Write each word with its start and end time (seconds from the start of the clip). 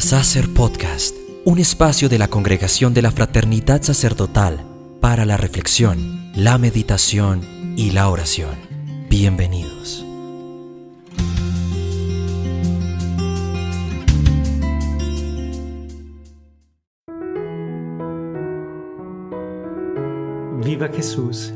Sacer 0.00 0.54
Podcast, 0.54 1.16
un 1.44 1.58
espacio 1.58 2.08
de 2.08 2.18
la 2.18 2.28
Congregación 2.28 2.94
de 2.94 3.02
la 3.02 3.10
Fraternidad 3.10 3.82
Sacerdotal 3.82 4.64
para 5.00 5.24
la 5.24 5.36
reflexión, 5.36 6.30
la 6.36 6.56
meditación 6.56 7.40
y 7.76 7.90
la 7.90 8.08
oración. 8.08 8.54
Bienvenidos. 9.10 10.06
Viva 20.64 20.88
Jesús. 20.94 21.52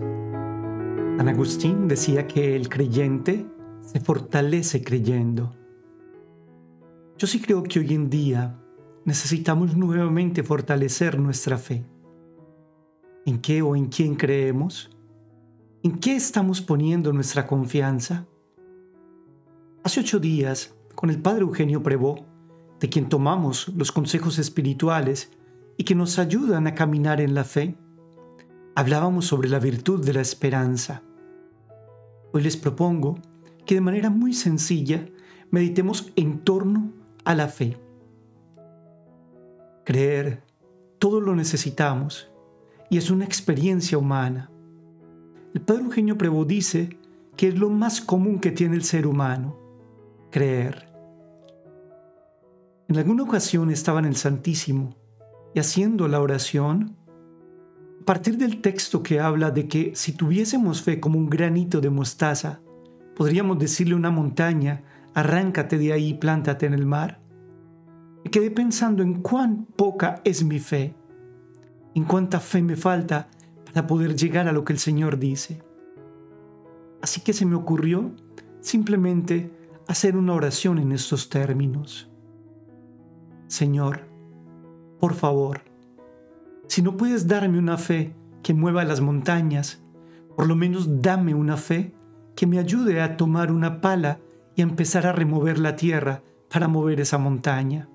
San 1.17 1.29
Agustín 1.29 1.87
decía 1.87 2.27
que 2.27 2.57
el 2.57 2.69
creyente 2.69 3.47
se 3.83 4.01
fortalece 4.01 4.83
creyendo. 4.83 5.62
Yo 7.23 7.29
sí 7.29 7.41
creo 7.41 7.63
que 7.63 7.79
hoy 7.79 7.95
en 7.95 8.11
día 8.11 8.59
necesitamos 9.05 9.77
nuevamente 9.77 10.43
fortalecer 10.43 11.21
nuestra 11.21 11.57
fe. 11.57 11.85
¿En 13.25 13.39
qué 13.39 13.63
o 13.63 13.77
en 13.77 13.87
quién 13.87 14.17
creemos? 14.17 14.91
¿En 15.85 16.01
qué 16.01 16.17
estamos 16.17 16.61
poniendo 16.61 17.13
nuestra 17.13 17.47
confianza? 17.47 18.27
Hace 19.85 20.01
ocho 20.01 20.19
días, 20.19 20.75
con 20.97 21.11
el 21.11 21.23
Padre 21.23 21.43
Eugenio 21.43 21.81
Prevó, 21.81 22.27
de 22.81 22.89
quien 22.89 23.09
tomamos 23.09 23.69
los 23.69 23.93
consejos 23.93 24.41
espirituales 24.41 25.31
y 25.77 25.85
que 25.85 25.95
nos 25.95 26.19
ayudan 26.19 26.67
a 26.67 26.75
caminar 26.75 27.21
en 27.21 27.35
la 27.35 27.45
fe, 27.45 27.77
hablábamos 28.75 29.27
sobre 29.27 29.49
la 29.49 29.61
virtud 29.61 30.05
de 30.05 30.15
la 30.15 30.23
esperanza. 30.23 31.05
Hoy 32.33 32.43
les 32.43 32.57
propongo 32.57 33.21
que 33.65 33.77
de 33.77 33.81
manera 33.81 34.11
muy 34.11 34.35
sencilla 34.35 35.07
meditemos 35.53 36.13
en 36.17 36.41
torno 36.41 37.01
a 37.25 37.35
la 37.35 37.49
fe. 37.49 37.77
Creer, 39.85 40.43
todo 40.99 41.21
lo 41.21 41.35
necesitamos 41.35 42.31
y 42.91 42.99
es 42.99 43.11
una 43.11 43.25
experiencia 43.25 43.99
humana. 43.99 44.51
El 45.55 45.61
Padre 45.61 45.85
Eugenio 45.85 46.17
Prevo 46.17 46.45
dice 46.45 46.99
que 47.37 47.49
es 47.49 47.59
lo 47.59 47.71
más 47.71 48.01
común 48.01 48.39
que 48.39 48.51
tiene 48.51 48.77
el 48.77 48.85
ser 48.85 49.07
humano, 49.07 49.59
creer. 50.31 50.89
En 52.89 52.97
alguna 52.99 53.23
ocasión 53.23 53.71
estaba 53.71 54.01
en 54.01 54.05
el 54.07 54.17
Santísimo 54.17 54.95
y 55.55 55.61
haciendo 55.61 56.09
la 56.09 56.21
oración, 56.21 56.97
a 58.01 58.05
partir 58.05 58.37
del 58.37 58.61
texto 58.61 59.03
que 59.03 59.21
habla 59.21 59.51
de 59.51 59.69
que 59.69 59.93
si 59.95 60.13
tuviésemos 60.13 60.83
fe 60.83 61.01
como 61.01 61.19
un 61.19 61.31
granito 61.31 61.81
de 61.81 61.91
mostaza, 61.91 62.61
podríamos 63.15 63.59
decirle 63.59 63.95
una 63.95 64.11
montaña, 64.11 64.83
arráncate 65.15 65.79
de 65.79 65.93
ahí 65.93 66.09
y 66.09 66.15
plántate 66.15 66.67
en 66.67 66.75
el 66.75 66.87
mar. 66.87 67.21
Me 68.25 68.31
quedé 68.31 68.51
pensando 68.51 69.03
en 69.03 69.21
cuán 69.23 69.67
poca 69.77 70.21
es 70.25 70.45
mi 70.45 70.59
fe, 70.59 70.95
en 71.95 72.05
cuánta 72.05 72.41
fe 72.41 72.63
me 72.63 72.77
falta 72.77 73.29
para 73.65 73.87
poder 73.87 74.17
llegar 74.17 74.49
a 74.49 74.53
lo 74.53 74.65
que 74.65 74.73
el 74.73 74.79
Señor 74.79 75.19
dice. 75.19 75.63
Así 77.01 77.21
que 77.21 77.33
se 77.33 77.47
me 77.47 77.57
ocurrió 77.57 78.13
simplemente 78.61 79.51
hacer 79.89 80.17
una 80.17 80.35
oración 80.35 80.79
en 80.79 80.93
estos 80.93 81.29
términos. 81.29 82.09
Señor, 83.49 84.07
por 85.01 85.15
favor, 85.15 85.63
si 86.69 86.81
no 86.81 86.97
puedes 86.97 87.27
darme 87.27 87.59
una 87.59 87.77
fe 87.77 88.15
que 88.43 88.55
mueva 88.55 88.85
las 88.85 89.01
montañas, 89.01 89.83
por 90.37 90.47
lo 90.47 90.57
menos 90.57 91.03
dame 91.03 91.35
una 91.35 91.57
fe 91.57 91.95
que 92.35 92.47
me 92.47 92.59
ayude 92.59 93.03
a 93.03 93.17
tomar 93.17 93.53
una 93.53 93.81
pala 93.81 94.21
y 94.55 94.63
empezar 94.63 95.07
a 95.07 95.13
remover 95.13 95.59
la 95.59 95.77
tierra 95.77 96.23
para 96.51 96.69
mover 96.69 97.01
esa 97.01 97.19
montaña. 97.19 97.89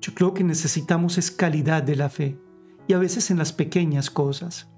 Yo 0.00 0.14
creo 0.14 0.34
que 0.34 0.44
necesitamos 0.44 1.16
es 1.18 1.30
calidad 1.30 1.82
de 1.82 1.96
la 1.96 2.08
fe 2.08 2.38
y 2.86 2.92
a 2.92 2.98
veces 2.98 3.30
en 3.30 3.38
las 3.38 3.52
pequeñas 3.52 4.10
cosas. 4.10 4.70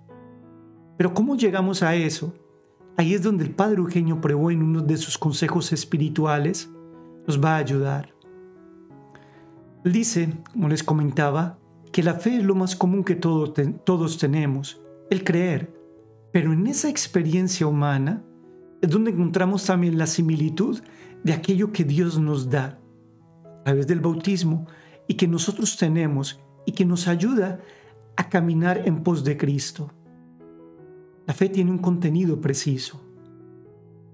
Pero 0.97 1.15
¿cómo 1.15 1.37
llegamos 1.37 1.83
a 1.83 1.95
eso? 1.95 2.35
Ahí 2.97 3.15
es 3.15 3.23
donde 3.23 3.45
el 3.45 3.51
Padre 3.51 3.79
Eugenio 3.79 4.21
Prevó 4.21 4.51
en 4.51 4.63
uno 4.63 4.81
de 4.81 4.97
sus 4.97 5.19
consejos 5.19 5.73
espirituales 5.73 6.71
nos 7.27 7.43
va 7.43 7.57
a 7.57 7.59
ayudar. 7.59 8.15
Él 9.85 9.93
dice, 9.93 10.33
como 10.53 10.69
les 10.69 10.83
comentaba, 10.83 11.59
que 11.93 12.03
la 12.03 12.15
fe 12.15 12.37
es 12.37 12.45
lo 12.45 12.55
más 12.55 12.77
común 12.77 13.05
que 13.05 13.15
todos 13.15 14.19
tenemos, 14.19 14.81
el 15.11 15.25
creer. 15.25 15.73
Pero 16.33 16.53
en 16.53 16.67
esa 16.67 16.89
experiencia 16.89 17.67
humana 17.67 18.23
es 18.87 18.93
donde 18.93 19.11
encontramos 19.11 19.65
también 19.65 19.99
la 19.99 20.07
similitud 20.07 20.81
de 21.25 21.33
aquello 21.33 21.73
que 21.73 21.83
Dios 21.83 22.21
nos 22.21 22.49
da 22.49 22.79
a 23.45 23.65
través 23.65 23.89
del 23.89 24.01
bautismo 24.01 24.67
y 25.09 25.15
que 25.15 25.27
nosotros 25.27 25.77
tenemos 25.77 26.41
y 26.67 26.73
que 26.73 26.85
nos 26.85 27.09
ayuda 27.09 27.61
a 28.17 28.29
caminar 28.29 28.83
en 28.87 29.03
pos 29.03 29.25
de 29.25 29.37
Cristo. 29.37 29.91
La 31.27 31.35
fe 31.35 31.49
tiene 31.49 31.73
un 31.73 31.79
contenido 31.79 32.41
preciso. 32.41 33.05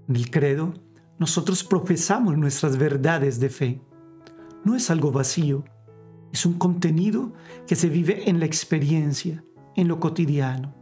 En 0.08 0.16
el 0.16 0.30
credo, 0.30 0.72
nosotros 1.18 1.62
profesamos 1.64 2.38
nuestras 2.38 2.78
verdades 2.78 3.40
de 3.40 3.50
fe. 3.50 3.82
No 4.64 4.74
es 4.74 4.90
algo 4.90 5.12
vacío, 5.12 5.64
es 6.32 6.46
un 6.46 6.54
contenido 6.54 7.34
que 7.66 7.76
se 7.76 7.90
vive 7.90 8.30
en 8.30 8.40
la 8.40 8.46
experiencia, 8.46 9.44
en 9.76 9.88
lo 9.88 10.00
cotidiano. 10.00 10.81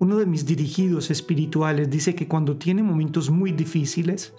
Uno 0.00 0.16
de 0.16 0.26
mis 0.26 0.46
dirigidos 0.46 1.10
espirituales 1.10 1.90
dice 1.90 2.14
que 2.14 2.28
cuando 2.28 2.56
tiene 2.56 2.82
momentos 2.82 3.30
muy 3.30 3.52
difíciles, 3.52 4.34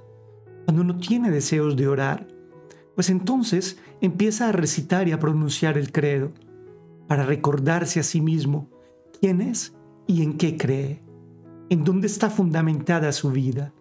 cuando 0.65 0.83
no 0.83 0.97
tiene 0.97 1.31
deseos 1.31 1.75
de 1.75 1.87
orar, 1.87 2.27
pues 2.95 3.09
entonces 3.09 3.77
empieza 4.01 4.49
a 4.49 4.51
recitar 4.51 5.07
y 5.07 5.11
a 5.11 5.19
pronunciar 5.19 5.77
el 5.77 5.91
credo 5.91 6.31
para 7.07 7.25
recordarse 7.25 7.99
a 7.99 8.03
sí 8.03 8.21
mismo 8.21 8.69
quién 9.19 9.41
es 9.41 9.73
y 10.07 10.21
en 10.23 10.37
qué 10.37 10.57
cree, 10.57 11.01
en 11.69 11.83
dónde 11.83 12.07
está 12.07 12.29
fundamentada 12.29 13.11
su 13.11 13.31
vida. 13.31 13.73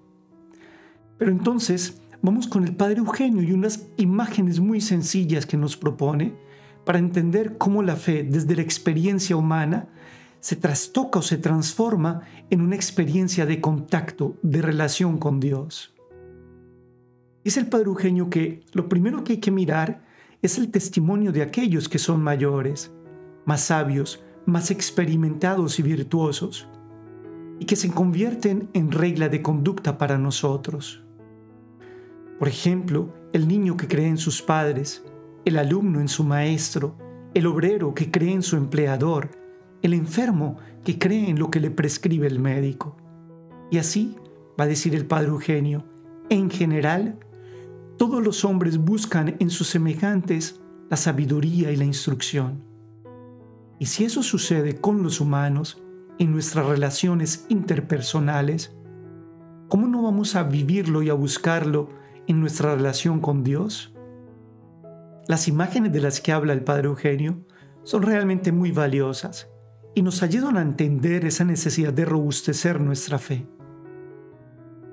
Pero 1.18 1.30
entonces 1.30 2.00
vamos 2.22 2.48
con 2.48 2.64
el 2.64 2.74
Padre 2.74 2.98
Eugenio 2.98 3.42
y 3.42 3.52
unas 3.52 3.86
imágenes 3.96 4.60
muy 4.60 4.80
sencillas 4.80 5.46
que 5.46 5.56
nos 5.56 5.76
propone 5.76 6.34
para 6.84 6.98
entender 6.98 7.58
cómo 7.58 7.82
la 7.82 7.96
fe 7.96 8.24
desde 8.24 8.56
la 8.56 8.62
experiencia 8.62 9.36
humana 9.36 9.88
se 10.40 10.56
trastoca 10.56 11.18
o 11.18 11.22
se 11.22 11.38
transforma 11.38 12.22
en 12.50 12.60
una 12.60 12.76
experiencia 12.76 13.46
de 13.46 13.60
contacto, 13.60 14.36
de 14.42 14.62
relación 14.62 15.18
con 15.18 15.40
Dios. 15.40 15.94
Dice 17.44 17.60
el 17.60 17.68
Padre 17.68 17.86
Eugenio 17.86 18.30
que 18.30 18.64
lo 18.72 18.88
primero 18.88 19.24
que 19.24 19.34
hay 19.34 19.38
que 19.40 19.50
mirar 19.50 20.04
es 20.42 20.58
el 20.58 20.70
testimonio 20.70 21.32
de 21.32 21.42
aquellos 21.42 21.88
que 21.88 21.98
son 21.98 22.22
mayores, 22.22 22.92
más 23.44 23.62
sabios, 23.62 24.22
más 24.46 24.70
experimentados 24.70 25.78
y 25.78 25.82
virtuosos, 25.82 26.68
y 27.58 27.64
que 27.64 27.76
se 27.76 27.90
convierten 27.90 28.68
en 28.72 28.92
regla 28.92 29.28
de 29.28 29.42
conducta 29.42 29.98
para 29.98 30.18
nosotros. 30.18 31.02
Por 32.38 32.48
ejemplo, 32.48 33.12
el 33.32 33.48
niño 33.48 33.76
que 33.76 33.88
cree 33.88 34.06
en 34.06 34.18
sus 34.18 34.42
padres, 34.42 35.04
el 35.44 35.58
alumno 35.58 36.00
en 36.00 36.08
su 36.08 36.22
maestro, 36.22 36.96
el 37.34 37.46
obrero 37.46 37.94
que 37.94 38.10
cree 38.10 38.32
en 38.32 38.42
su 38.42 38.56
empleador, 38.56 39.30
el 39.82 39.94
enfermo 39.94 40.56
que 40.84 40.98
cree 40.98 41.28
en 41.28 41.38
lo 41.38 41.50
que 41.50 41.60
le 41.60 41.70
prescribe 41.70 42.26
el 42.26 42.40
médico. 42.40 42.96
Y 43.70 43.78
así, 43.78 44.16
va 44.58 44.64
a 44.64 44.68
decir 44.68 44.94
el 44.94 45.06
Padre 45.06 45.28
Eugenio, 45.28 45.84
en 46.30 46.50
general, 46.50 47.18
todos 47.96 48.22
los 48.22 48.44
hombres 48.44 48.78
buscan 48.78 49.36
en 49.38 49.50
sus 49.50 49.68
semejantes 49.68 50.60
la 50.90 50.96
sabiduría 50.96 51.70
y 51.70 51.76
la 51.76 51.84
instrucción. 51.84 52.62
Y 53.78 53.86
si 53.86 54.04
eso 54.04 54.22
sucede 54.22 54.76
con 54.76 55.02
los 55.02 55.20
humanos, 55.20 55.82
en 56.18 56.32
nuestras 56.32 56.66
relaciones 56.66 57.46
interpersonales, 57.48 58.74
¿cómo 59.68 59.86
no 59.86 60.02
vamos 60.02 60.34
a 60.34 60.42
vivirlo 60.42 61.02
y 61.02 61.10
a 61.10 61.14
buscarlo 61.14 61.90
en 62.26 62.40
nuestra 62.40 62.74
relación 62.74 63.20
con 63.20 63.44
Dios? 63.44 63.94
Las 65.28 65.46
imágenes 65.46 65.92
de 65.92 66.00
las 66.00 66.20
que 66.20 66.32
habla 66.32 66.54
el 66.54 66.64
Padre 66.64 66.88
Eugenio 66.88 67.38
son 67.84 68.02
realmente 68.02 68.50
muy 68.50 68.72
valiosas 68.72 69.48
y 69.98 70.02
nos 70.02 70.22
ayudan 70.22 70.56
a 70.56 70.62
entender 70.62 71.24
esa 71.24 71.42
necesidad 71.42 71.92
de 71.92 72.04
robustecer 72.04 72.80
nuestra 72.80 73.18
fe. 73.18 73.48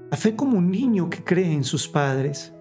La 0.10 0.18
fe 0.18 0.36
como 0.36 0.57
un 0.57 0.72
niño 0.72 1.12
que 1.12 1.24
cree 1.24 1.54
en 1.54 1.63
sus 1.63 1.88
padres. 1.88 2.56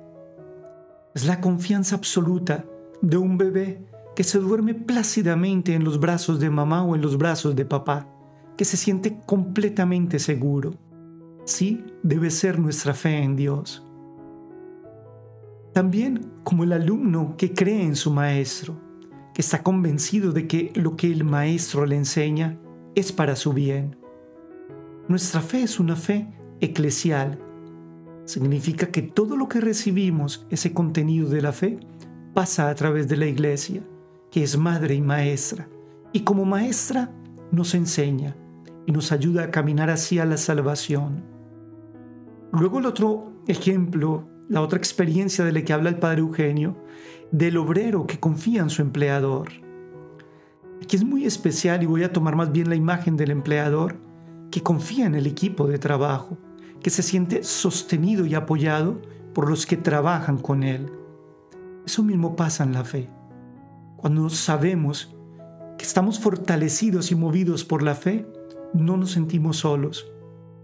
Es 1.15 1.25
la 1.25 1.41
confianza 1.41 1.97
absoluta 1.97 2.67
de 3.01 3.17
un 3.17 3.39
bebé 3.39 3.87
que 4.15 4.25
se 4.25 4.39
duerme 4.39 4.75
plácidamente 4.75 5.73
en 5.73 5.85
los 5.85 5.99
brazos 5.99 6.39
de 6.39 6.51
mamá 6.51 6.85
o 6.85 6.95
en 6.95 7.01
los 7.01 7.17
brazos 7.17 7.57
de 7.57 7.65
papá, 7.65 8.11
que 8.59 8.67
se 8.67 8.77
siente 8.77 9.23
completamente 9.25 10.19
seguro. 10.19 10.75
Sí 11.47 11.83
debe 12.03 12.31
ser 12.31 12.59
nuestra 12.59 12.93
fe 12.93 13.23
en 13.23 13.37
Dios. 13.37 13.83
También 15.73 16.31
como 16.43 16.65
el 16.65 16.75
alumno 16.75 17.37
que 17.39 17.55
cree 17.55 17.83
en 17.83 17.97
su 17.97 18.11
maestro, 18.11 18.84
que 19.35 19.43
está 19.43 19.63
convencido 19.63 20.33
de 20.33 20.47
que 20.47 20.73
lo 20.75 20.97
que 20.97 21.13
el 21.13 21.25
maestro 21.25 21.85
le 21.85 21.97
enseña 21.97 22.59
es 22.95 23.13
para 23.13 23.37
su 23.37 23.53
bien. 23.53 23.97
Nuestra 25.09 25.41
fe 25.41 25.63
es 25.63 25.79
una 25.79 25.97
fe 25.97 26.29
eclesial, 26.61 27.39
Significa 28.25 28.87
que 28.87 29.03
todo 29.03 29.37
lo 29.37 29.49
que 29.49 29.61
recibimos, 29.61 30.47
ese 30.51 30.73
contenido 30.73 31.29
de 31.29 31.43
la 31.43 31.53
fe, 31.53 31.79
pasa 32.33 32.71
a 32.71 32.75
través 32.75 33.07
de 33.07 33.17
la 33.17 33.27
iglesia, 33.27 33.83
que 34.31 34.43
es 34.43 34.57
madre 34.57 34.95
y 34.95 35.03
maestra, 35.03 35.69
y 36.13 36.21
como 36.21 36.45
maestra 36.45 37.13
nos 37.53 37.75
enseña 37.75 38.35
y 38.87 38.93
nos 38.93 39.13
ayuda 39.13 39.45
a 39.45 39.51
caminar 39.51 39.91
hacia 39.91 40.25
la 40.25 40.39
salvación. 40.39 41.23
Luego 42.53 42.79
el 42.79 42.87
otro 42.87 43.33
ejemplo, 43.47 44.27
la 44.49 44.63
otra 44.63 44.79
experiencia 44.79 45.45
de 45.45 45.53
la 45.53 45.63
que 45.63 45.73
habla 45.73 45.91
el 45.91 45.99
padre 45.99 46.21
Eugenio, 46.21 46.77
del 47.31 47.57
obrero 47.57 48.07
que 48.07 48.21
confía 48.21 48.63
en 48.63 48.71
su 48.71 48.83
empleador. 48.83 49.51
Aquí 50.83 50.97
es 50.97 51.05
muy 51.05 51.25
especial 51.25 51.83
y 51.83 51.87
voy 51.87 52.05
a 52.05 52.13
tomar 52.13 52.37
más 52.37 52.53
bien 52.53 52.69
la 52.69 52.77
imagen 52.77 53.17
del 53.17 53.31
empleador 53.31 53.97
que 54.51 54.63
confía 54.63 55.07
en 55.07 55.15
el 55.15 55.27
equipo 55.27 55.67
de 55.67 55.79
trabajo, 55.79 56.39
que 56.81 56.91
se 56.91 57.03
siente 57.03 57.43
sostenido 57.43 58.27
y 58.27 58.35
apoyado 58.35 59.01
por 59.33 59.51
los 59.51 59.67
que 59.67 59.77
trabajan 59.77 60.39
con 60.39 60.63
él. 60.63 60.91
Eso 61.87 62.03
mismo 62.03 62.37
pasa 62.37 62.65
en 62.65 62.73
la 62.73 62.85
fe. 62.85 63.11
Cuando 63.97 64.29
sabemos 64.31 65.15
que 65.79 65.85
estamos 65.85 66.21
fortalecidos 66.21 67.11
y 67.11 67.15
movidos 67.15 67.65
por 67.65 67.83
la 67.83 67.95
fe, 67.95 68.27
no 68.73 68.97
nos 68.97 69.13
sentimos 69.13 69.59
solos. 69.59 70.07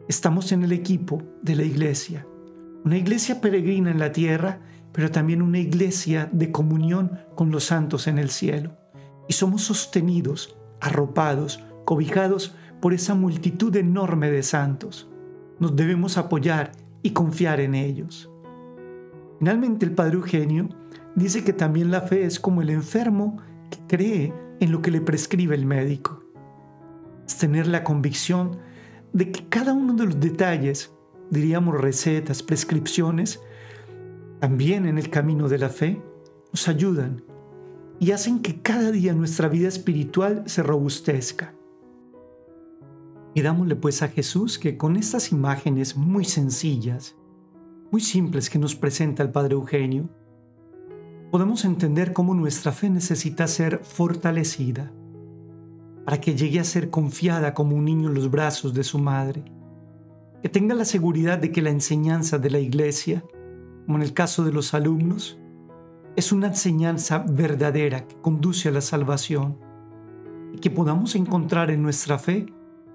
Estamos 0.08 0.52
en 0.52 0.62
el 0.62 0.72
equipo 0.72 1.22
de 1.42 1.56
la 1.56 1.62
iglesia. 1.62 2.26
Una 2.84 2.96
iglesia 2.96 3.40
peregrina 3.40 3.90
en 3.90 3.98
la 3.98 4.12
tierra, 4.12 4.60
pero 4.92 5.10
también 5.10 5.42
una 5.42 5.58
iglesia 5.58 6.28
de 6.32 6.50
comunión 6.50 7.20
con 7.34 7.50
los 7.50 7.64
santos 7.64 8.06
en 8.06 8.18
el 8.18 8.30
cielo. 8.30 8.76
Y 9.28 9.34
somos 9.34 9.62
sostenidos, 9.62 10.56
arropados, 10.80 11.64
cobijados 11.84 12.54
por 12.80 12.94
esa 12.94 13.14
multitud 13.14 13.74
enorme 13.76 14.30
de 14.30 14.42
santos. 14.42 15.08
Nos 15.58 15.76
debemos 15.76 16.16
apoyar 16.18 16.72
y 17.02 17.10
confiar 17.10 17.60
en 17.60 17.74
ellos. 17.74 18.30
Finalmente 19.38 19.86
el 19.86 19.92
Padre 19.92 20.14
Eugenio 20.14 20.68
dice 21.14 21.44
que 21.44 21.52
también 21.52 21.90
la 21.90 22.02
fe 22.02 22.24
es 22.24 22.40
como 22.40 22.62
el 22.62 22.70
enfermo 22.70 23.38
que 23.70 23.78
cree 23.86 24.34
en 24.60 24.72
lo 24.72 24.82
que 24.82 24.90
le 24.90 25.00
prescribe 25.00 25.54
el 25.54 25.66
médico. 25.66 26.22
Es 27.26 27.36
tener 27.38 27.66
la 27.66 27.84
convicción 27.84 28.58
de 29.12 29.30
que 29.30 29.48
cada 29.48 29.72
uno 29.72 29.94
de 29.94 30.04
los 30.04 30.20
detalles, 30.20 30.92
diríamos 31.30 31.80
recetas, 31.80 32.42
prescripciones, 32.42 33.40
también 34.40 34.86
en 34.86 34.98
el 34.98 35.10
camino 35.10 35.48
de 35.48 35.58
la 35.58 35.68
fe, 35.68 36.02
nos 36.52 36.66
ayudan 36.66 37.22
y 37.98 38.12
hacen 38.12 38.40
que 38.40 38.62
cada 38.62 38.90
día 38.90 39.12
nuestra 39.12 39.48
vida 39.48 39.68
espiritual 39.68 40.42
se 40.46 40.62
robustezca. 40.62 41.54
Pidámosle 43.34 43.76
pues 43.76 44.02
a 44.02 44.08
Jesús 44.08 44.58
que 44.58 44.76
con 44.76 44.96
estas 44.96 45.30
imágenes 45.30 45.96
muy 45.96 46.24
sencillas, 46.24 47.14
muy 47.92 48.00
simples 48.00 48.48
que 48.50 48.58
nos 48.58 48.74
presenta 48.74 49.22
el 49.22 49.30
Padre 49.30 49.54
Eugenio, 49.54 50.08
podemos 51.30 51.64
entender 51.64 52.12
cómo 52.12 52.34
nuestra 52.34 52.72
fe 52.72 52.90
necesita 52.90 53.46
ser 53.46 53.80
fortalecida 53.84 54.90
para 56.04 56.20
que 56.20 56.34
llegue 56.34 56.58
a 56.58 56.64
ser 56.64 56.90
confiada 56.90 57.54
como 57.54 57.76
un 57.76 57.84
niño 57.84 58.08
en 58.08 58.14
los 58.14 58.30
brazos 58.30 58.74
de 58.74 58.82
su 58.82 58.98
madre, 58.98 59.44
que 60.42 60.48
tenga 60.48 60.74
la 60.74 60.84
seguridad 60.84 61.38
de 61.38 61.52
que 61.52 61.62
la 61.62 61.70
enseñanza 61.70 62.38
de 62.38 62.50
la 62.50 62.58
iglesia, 62.58 63.22
como 63.84 63.98
en 63.98 64.02
el 64.02 64.12
caso 64.12 64.44
de 64.44 64.52
los 64.52 64.74
alumnos, 64.74 65.38
es 66.16 66.32
una 66.32 66.48
enseñanza 66.48 67.24
verdadera 67.28 68.06
que 68.06 68.16
conduce 68.16 68.68
a 68.68 68.72
la 68.72 68.80
salvación 68.80 69.58
y 70.52 70.58
que 70.58 70.70
podamos 70.70 71.14
encontrar 71.14 71.70
en 71.70 71.82
nuestra 71.82 72.18
fe 72.18 72.46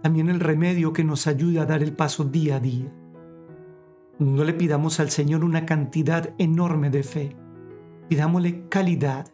también 0.02 0.30
el 0.30 0.40
remedio 0.40 0.94
que 0.94 1.04
nos 1.04 1.26
ayude 1.26 1.60
a 1.60 1.66
dar 1.66 1.82
el 1.82 1.94
paso 1.94 2.26
día 2.26 2.58
a 2.58 2.60
día. 2.60 2.94
No 4.20 4.44
le 4.44 4.54
pidamos 4.54 5.00
al 5.00 5.10
Señor 5.10 5.44
una 5.44 5.66
cantidad 5.66 6.34
enorme 6.38 6.90
de 6.90 7.04
fe, 7.04 7.36
pidámosle 8.08 8.68
calidad 8.70 9.28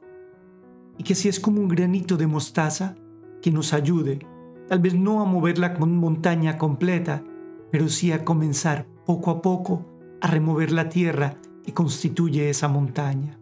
y 0.97 1.03
que 1.03 1.15
si 1.15 1.29
es 1.29 1.39
como 1.39 1.61
un 1.61 1.67
granito 1.67 2.17
de 2.17 2.27
mostaza, 2.27 2.95
que 3.41 3.51
nos 3.51 3.73
ayude, 3.73 4.19
tal 4.67 4.79
vez 4.79 4.93
no 4.93 5.21
a 5.21 5.25
mover 5.25 5.57
la 5.57 5.75
montaña 5.77 6.57
completa, 6.57 7.23
pero 7.71 7.89
sí 7.89 8.11
a 8.11 8.23
comenzar 8.23 8.87
poco 9.05 9.31
a 9.31 9.41
poco 9.41 9.90
a 10.21 10.27
remover 10.27 10.71
la 10.71 10.89
tierra 10.89 11.37
que 11.65 11.73
constituye 11.73 12.49
esa 12.49 12.67
montaña. 12.67 13.39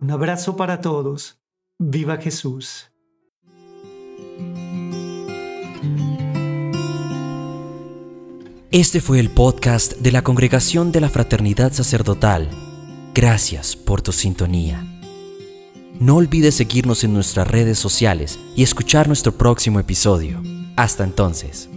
Un 0.00 0.10
abrazo 0.10 0.56
para 0.56 0.80
todos. 0.80 1.40
Viva 1.78 2.16
Jesús. 2.16 2.90
Este 8.70 9.00
fue 9.00 9.20
el 9.20 9.30
podcast 9.30 9.94
de 9.94 10.12
la 10.12 10.22
Congregación 10.22 10.92
de 10.92 11.00
la 11.00 11.08
Fraternidad 11.08 11.72
Sacerdotal. 11.72 12.50
Gracias 13.14 13.74
por 13.74 14.02
tu 14.02 14.12
sintonía. 14.12 14.84
No 15.98 16.16
olvides 16.16 16.56
seguirnos 16.56 17.02
en 17.04 17.14
nuestras 17.14 17.48
redes 17.48 17.78
sociales 17.78 18.38
y 18.54 18.62
escuchar 18.62 19.06
nuestro 19.06 19.32
próximo 19.32 19.80
episodio. 19.80 20.42
Hasta 20.76 21.04
entonces. 21.04 21.70